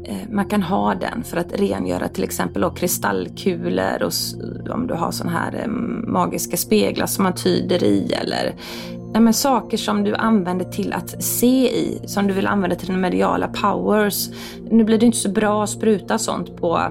[0.05, 4.13] eh, man kan ha den för att rengöra till exempel kristallkulor och
[4.73, 5.67] om du har sådana här eh,
[6.07, 8.55] magiska speglar som man tyder i eller
[9.13, 12.87] Nej, men saker som du använder till att se i, som du vill använda till
[12.87, 14.29] dina mediala powers.
[14.69, 16.81] Nu blir det inte så bra att spruta sånt på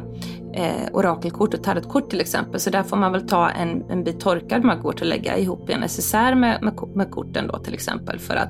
[0.55, 2.61] eh, orakelkort och tarotkort till exempel.
[2.61, 5.73] Så där får man väl ta en, en bit torkad maggort och lägga ihop i
[5.73, 8.19] en necessär med, med, med, korten då till exempel.
[8.19, 8.49] För att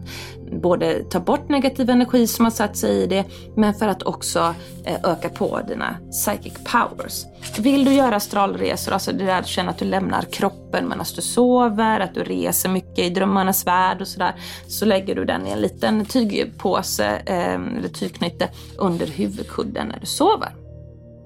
[0.63, 3.25] både ta bort negativ energi som har satt sig i det,
[3.57, 7.25] men för att också eh, öka på dina psychic powers.
[7.59, 11.23] Vill du göra astralresor, alltså det där du känner att du lämnar kroppen medan du
[11.23, 14.35] sover, att du reser mycket i drömmarnas värld och sådär,
[14.69, 20.07] så lägger du den i en liten tygpåse eh, eller tygknytte under huvudkudden när du
[20.07, 20.60] sover.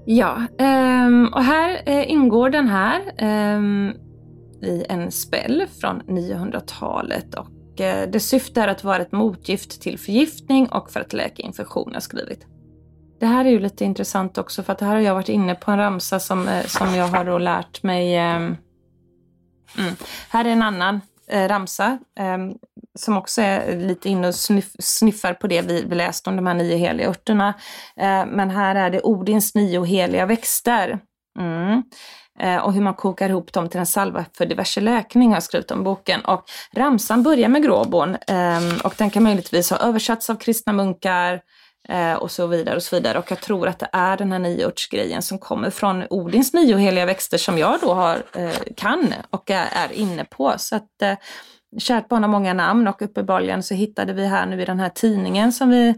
[0.05, 3.93] Ja, ehm, och här eh, ingår den här ehm,
[4.61, 10.69] i en spell från 900-talet och dess det syftar att vara ett motgift till förgiftning
[10.69, 12.47] och för att läka infektioner, skrivit.
[13.19, 15.71] Det här är ju lite intressant också för att här har jag varit inne på
[15.71, 18.15] en ramsa som, eh, som jag har då lärt mig.
[18.15, 18.43] Ehm,
[19.77, 19.95] mm.
[20.29, 22.53] Här är en annan Eh, ramsa ehm,
[22.95, 26.47] som också är lite inne och sniff, sniffar på det vi, vi läste om de
[26.47, 27.53] här nio heliga örterna.
[27.97, 30.99] Eh, men här är det Odins nio heliga växter.
[31.39, 31.83] Mm.
[32.39, 35.43] Eh, och hur man kokar ihop dem till en salva för diverse läkning har jag
[35.43, 36.25] skrivit om boken.
[36.25, 41.33] Och ramsan börjar med gråborn eh, och den kan möjligtvis ha översatts av kristna munkar
[41.33, 41.39] eh,
[41.89, 43.19] Eh, och så vidare och så vidare.
[43.19, 47.05] Och jag tror att det är den här nioörtsgrejen som kommer från Odins nio heliga
[47.05, 50.53] växter som jag då har, eh, kan och är, är inne på.
[50.57, 51.15] Så att eh,
[51.79, 54.89] Kärt barn har många namn och uppenbarligen så hittade vi här nu i den här
[54.89, 55.95] tidningen som vi eh,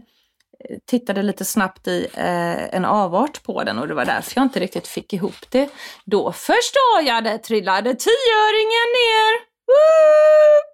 [0.86, 4.60] tittade lite snabbt i eh, en avart på den och det var därför jag inte
[4.60, 5.70] riktigt fick ihop det.
[6.04, 9.48] Då förstår jag det, trillade tioöringen ner.
[9.66, 10.68] Woo!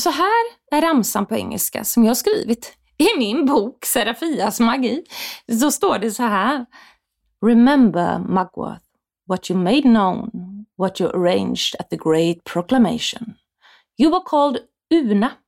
[0.00, 5.02] Så här är ramsan på engelska som jag skrivit i min bok Serafias magi.
[5.60, 6.66] Så står det så här.
[7.46, 8.84] Remember Mugworth,
[9.26, 10.30] what you made known
[10.80, 13.34] what you arranged at the great proclamation.
[13.98, 14.60] You were called
[14.90, 15.38] Una,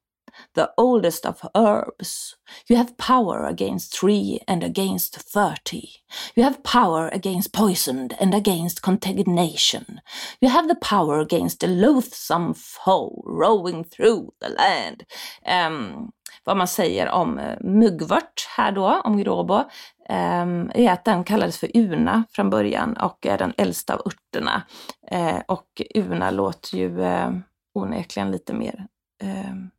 [0.54, 2.36] the oldest of herbs.
[2.68, 5.88] You have power against three and against thirty.
[6.36, 10.00] You have power against poisoned and against contamination.
[10.40, 15.06] You have the power against the loathsome foe rowing through the land.
[15.46, 16.12] Um,
[16.44, 19.64] vad man säger om eh, muggvört här då, om gråbo,
[20.08, 24.62] ehm, är att den kallades för Una från början och är den äldsta av örterna.
[25.10, 27.30] Eh, och Una låter ju eh,
[27.74, 28.86] onekligen lite mer
[29.22, 29.70] ehm,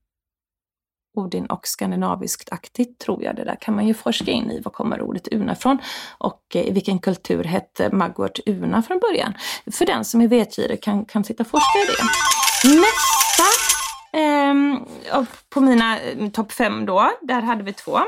[1.15, 3.35] Odin och skandinaviskt aktigt tror jag.
[3.35, 4.59] Det där kan man ju forska in i.
[4.59, 5.77] Var kommer ordet Una från?
[6.17, 9.33] Och i vilken kultur hette Magwort Una från början?
[9.71, 12.03] För den som är vetgirig kan, kan sitta och forska i det.
[12.75, 13.82] Nästa
[14.13, 14.53] eh,
[15.49, 17.99] på mina eh, topp fem då, där hade vi två.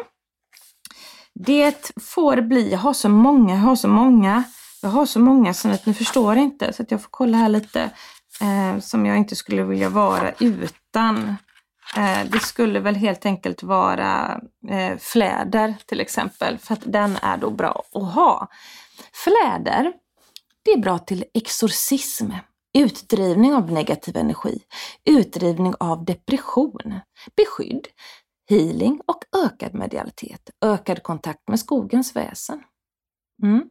[1.34, 4.44] Det får bli, jag har så många, jag har så många,
[4.82, 6.74] jag har så många så att ni förstår inte.
[6.74, 7.90] Så att jag får kolla här lite
[8.42, 11.36] eh, som jag inte skulle vilja vara utan.
[11.98, 17.38] Eh, det skulle väl helt enkelt vara eh, fläder till exempel, för att den är
[17.38, 18.48] då bra att ha.
[19.14, 19.94] Fläder,
[20.64, 22.32] det är bra till exorcism,
[22.76, 24.62] utdrivning av negativ energi,
[25.06, 27.00] utdrivning av depression,
[27.36, 27.88] beskydd,
[28.50, 32.64] healing och ökad medialitet, ökad kontakt med skogens väsen.
[33.44, 33.70] Mm.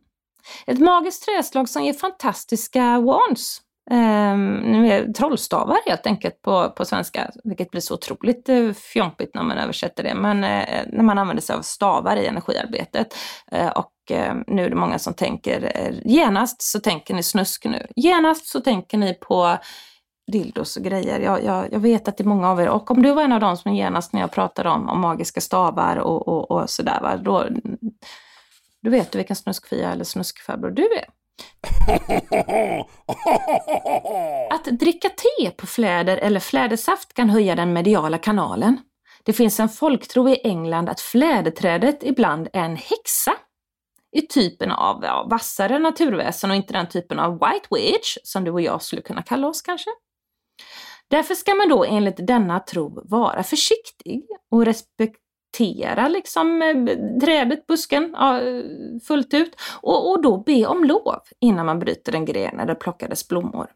[0.66, 3.63] Ett magiskt träslag som ger fantastiska wands.
[3.90, 9.58] Eh, trollstavar helt enkelt på, på svenska, vilket blir så otroligt eh, fjompigt när man
[9.58, 10.14] översätter det.
[10.14, 13.14] Men eh, när man använder sig av stavar i energiarbetet.
[13.52, 17.64] Eh, och ehm, nu är det många som tänker, eh, genast så tänker ni snusk
[17.64, 17.86] nu.
[17.96, 19.56] Genast så tänker ni på
[20.32, 21.20] dildos och grejer.
[21.20, 23.32] Jag, jag, jag, vet att det är många av er, och om du var en
[23.32, 26.98] av dem som genast när jag pratade om, om magiska stavar och, och, och sådär,
[27.02, 27.48] va, då,
[28.82, 31.04] då vet du vilken snuskfia eller snuskfarbror du är.
[34.50, 38.78] Att dricka te på fläder eller flädersaft kan höja den mediala kanalen.
[39.22, 43.32] Det finns en folktro i England att fläderträdet ibland är en häxa
[44.16, 48.50] i typen av ja, vassare naturväsen och inte den typen av white witch som du
[48.50, 49.90] och jag skulle kunna kalla oss kanske.
[51.08, 55.23] Därför ska man då enligt denna tro vara försiktig och respektera
[55.54, 58.16] acceptera liksom eh, trädet, busken,
[59.06, 59.56] fullt ut.
[59.82, 63.66] Och, och då be om lov innan man bryter en gren eller plockar dess blommor.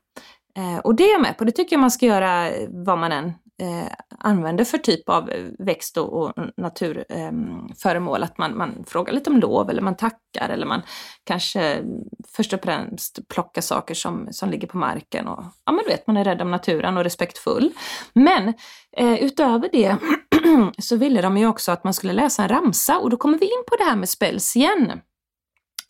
[0.57, 2.99] Eh, och det är jag med på, det tycker jag man ska göra eh, vad
[2.99, 8.23] man än eh, använder för typ av eh, växt och, och naturföremål.
[8.23, 10.83] Ehm, att man, man frågar lite om lov eller man tackar eller man
[11.25, 12.03] kanske mm,
[12.37, 15.29] först och främst plockar saker som, som ligger på marken.
[15.29, 17.73] Och, ja men du vet, man är rädd om naturen och respektfull.
[18.13, 18.55] Men
[18.97, 19.97] eh, utöver det
[20.79, 23.45] så ville de ju också att man skulle läsa en ramsa och då kommer vi
[23.45, 25.01] in på det här med spells igen.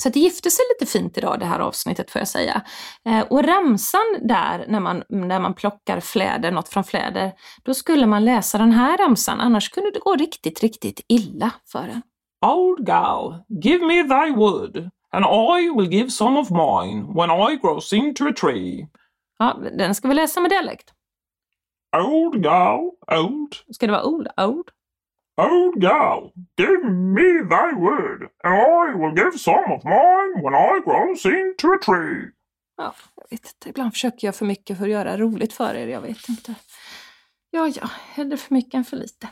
[0.03, 2.63] Så det gifte sig lite fint idag det här avsnittet får jag säga.
[3.05, 7.33] Eh, och ramsan där när man, när man plockar fläder, något från fläder,
[7.63, 11.89] då skulle man läsa den här ramsan, annars kunde det gå riktigt, riktigt illa för
[11.89, 12.03] en.
[12.47, 17.57] Old gal, give me thy wood, and I will give some of mine when I
[17.57, 18.89] grows into a tree.
[19.39, 20.93] Ja, den ska vi läsa med dialekt.
[21.97, 22.91] Old gal,
[23.25, 23.55] old.
[23.71, 24.69] Ska det vara old, old?
[25.39, 30.55] Oh, Old gal, give me thy word and I will give some of mine when
[30.55, 32.31] I grows into a tree.
[32.77, 33.69] Ja, jag vet inte.
[33.69, 35.87] Ibland försöker jag för mycket för att göra roligt för er.
[35.87, 36.55] Jag vet inte.
[37.51, 39.29] Ja, ja, hellre för mycket än för lite.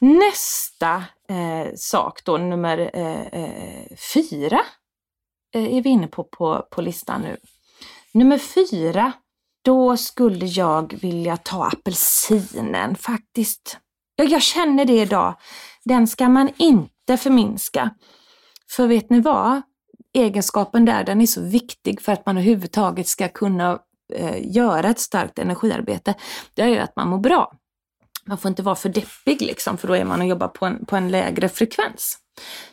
[0.00, 4.60] Nästa eh, sak då, nummer eh, eh fyra,
[5.54, 7.36] eh, är vi inne på, på på listan nu.
[8.12, 9.12] Nummer fyra,
[9.64, 13.78] då skulle jag vilja ta apelsinen faktiskt.
[14.16, 15.34] Ja, jag känner det idag.
[15.84, 17.90] Den ska man inte förminska.
[18.70, 19.62] För vet ni vad?
[20.14, 23.78] Egenskapen där, den är så viktig för att man överhuvudtaget ska kunna
[24.14, 26.14] eh, göra ett starkt energiarbete.
[26.54, 27.52] Det är ju att man mår bra.
[28.26, 30.86] Man får inte vara för deppig liksom, för då är man och jobbar på en,
[30.86, 32.18] på en lägre frekvens.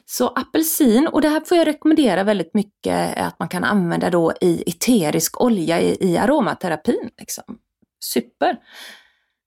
[0.05, 4.33] Så apelsin, och det här får jag rekommendera väldigt mycket att man kan använda då
[4.41, 7.09] i eterisk olja i, i aromaterapin.
[7.17, 7.43] Liksom.
[8.03, 8.57] Super!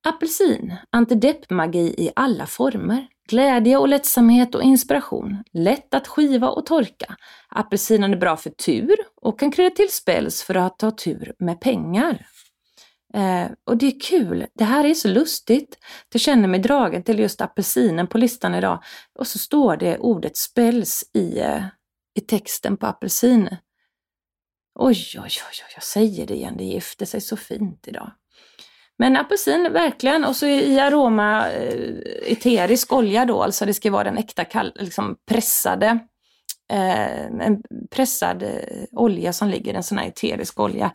[0.07, 3.07] Apelsin, antideppmagi i alla former.
[3.29, 5.43] Glädje och lättsamhet och inspiration.
[5.53, 7.17] Lätt att skiva och torka.
[7.49, 11.61] Apelsinen är bra för tur och kan krydda till spels för att ta tur med
[11.61, 12.27] pengar.
[13.15, 14.47] Eh, och det är kul.
[14.55, 15.79] Det här är så lustigt.
[16.13, 18.83] Jag känner mig dragen till just apelsinen på listan idag.
[19.19, 21.65] Och så står det ordet spels i, eh,
[22.15, 23.57] i texten på apelsin.
[24.75, 26.57] Oj, oj, oj, jag säger det igen.
[26.57, 28.13] Det gifter sig så fint idag.
[28.99, 30.25] Men apelsin, verkligen.
[30.25, 34.73] Och så i aroma eh, eterisk olja då, alltså det ska vara den äkta kall,
[34.75, 35.87] liksom pressade
[36.73, 38.51] eh, en pressad eh,
[38.93, 40.93] olja som ligger, en sån här eterisk olja.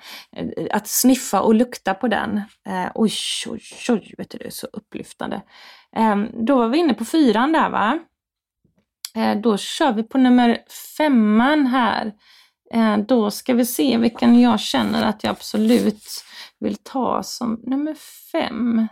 [0.72, 2.42] Att sniffa och lukta på den,
[2.94, 3.14] oj,
[3.48, 5.42] oj, oj, vet du, det är så upplyftande.
[6.34, 8.00] Då var vi inne på fyran där va?
[9.44, 10.58] Då kör vi på nummer
[10.98, 12.14] femman här.
[13.08, 16.24] då ska vi se vilken jag känner att jag absolut
[16.62, 17.96] vill ta som nummer
[18.32, 18.88] fem.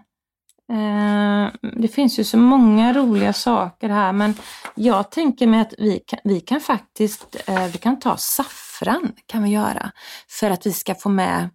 [0.71, 1.47] Eh,
[1.81, 4.33] det finns ju så många roliga saker här men
[4.75, 9.43] jag tänker mig att vi kan, vi kan faktiskt eh, vi kan ta saffran kan
[9.43, 9.91] vi göra
[10.39, 11.49] för att vi ska få med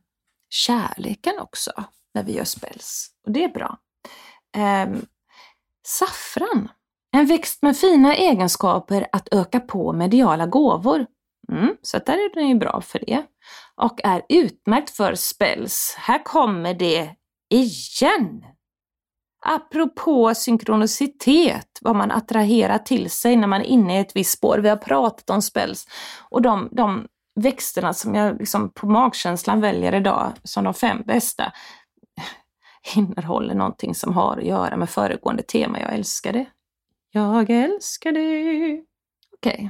[0.50, 1.70] kärleken också
[2.14, 3.10] när vi gör spells.
[3.26, 3.78] Och det är bra.
[4.56, 5.00] Eh,
[5.86, 6.68] saffran,
[7.12, 11.06] en växt med fina egenskaper att öka på mediala gåvor.
[11.54, 13.22] Mm, så där är den ju bra för det.
[13.76, 15.94] Och är utmärkt för spells.
[15.98, 17.10] Här kommer det
[17.50, 18.44] igen!
[19.46, 24.58] Apropå synkronicitet, vad man attraherar till sig när man är inne i ett visst spår.
[24.58, 25.86] Vi har pratat om spells
[26.30, 27.06] och de, de
[27.40, 31.52] växterna som jag liksom på magkänslan väljer idag som de fem bästa
[32.96, 35.80] innehåller någonting som har att göra med föregående tema.
[35.80, 36.46] Jag älskar det.
[37.10, 38.82] Jag älskar det.
[39.32, 39.54] Okej.
[39.54, 39.68] Okay.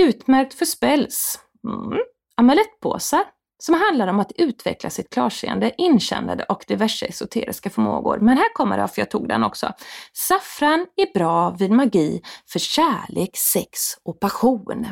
[0.00, 1.38] Utmärkt för spells.
[1.68, 1.98] Mm.
[2.36, 3.24] Amulettpåsar
[3.62, 8.18] som handlar om att utveckla sitt klarseende, inkännande och diverse esoteriska förmågor.
[8.18, 9.72] Men här kommer det, för jag tog den också.
[10.12, 12.22] Saffran är bra vid magi
[12.52, 14.86] för kärlek, sex och passion.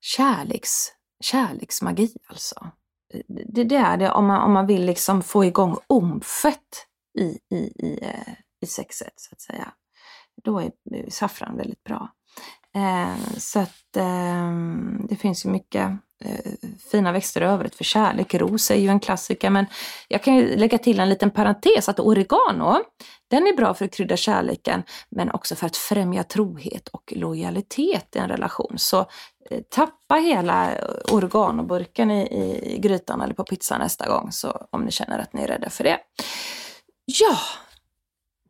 [0.00, 0.70] Kärleks,
[1.24, 2.70] kärleksmagi alltså.
[3.28, 6.86] Det, det är det om man, om man vill liksom få igång omfet
[7.18, 9.72] i, i, i, eh, i sexet så att säga.
[10.44, 10.70] Då är
[11.10, 12.12] saffran väldigt bra.
[12.76, 14.52] Eh, så att eh,
[15.08, 15.90] det finns ju mycket
[16.24, 16.52] eh,
[16.90, 18.34] fina växter i övrigt för kärlek.
[18.34, 19.66] Ros är ju en klassiker men
[20.08, 22.78] jag kan ju lägga till en liten parentes att oregano,
[23.30, 28.16] den är bra för att krydda kärleken men också för att främja trohet och lojalitet
[28.16, 28.74] i en relation.
[28.76, 28.98] Så
[29.50, 32.22] eh, tappa hela eh, oreganoburken i,
[32.74, 35.70] i grytan eller på pizzan nästa gång så om ni känner att ni är rädda
[35.70, 35.98] för det.
[37.04, 37.38] Ja,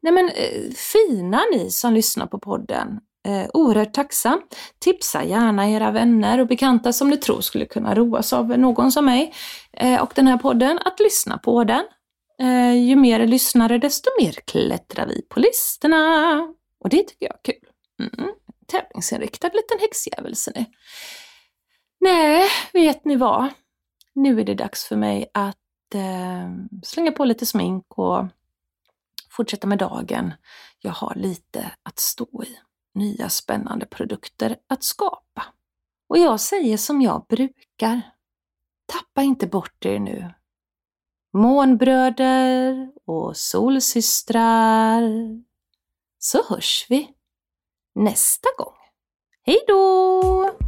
[0.00, 3.00] Nej men eh, fina ni som lyssnar på podden.
[3.28, 4.42] Eh, oerhört tacksam.
[4.78, 9.04] Tipsa gärna era vänner och bekanta som ni tror skulle kunna roas av någon som
[9.04, 9.34] mig
[9.72, 11.84] eh, och den här podden att lyssna på den.
[12.40, 16.40] Eh, ju mer lyssnare desto mer klättrar vi på listorna.
[16.80, 17.70] Och det tycker jag är kul.
[18.00, 18.34] Mm,
[18.66, 20.66] tävlingsinriktad liten häxjävel ser ni.
[22.00, 23.48] Nej, vet ni vad?
[24.14, 28.26] Nu är det dags för mig att eh, slänga på lite smink och
[29.30, 30.32] fortsätta med dagen.
[30.80, 32.67] Jag har lite att stå i.
[32.98, 35.44] Nya spännande produkter att skapa.
[36.08, 38.00] Och jag säger som jag brukar.
[38.86, 40.34] Tappa inte bort er nu.
[41.32, 45.02] Månbröder och solsystrar.
[46.18, 47.10] Så hörs vi
[47.94, 48.74] nästa gång.
[49.42, 50.67] Hej då!